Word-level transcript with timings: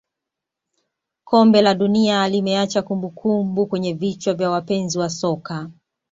kombe 1.23 1.61
la 1.61 1.73
dunia 1.73 2.29
limeacha 2.29 2.81
kumbukumbu 2.81 3.65
kwenye 3.67 3.93
vichwa 3.93 4.33
vya 4.33 4.49
wapenzi 4.49 4.99
wa 4.99 5.09
soka 5.09 5.69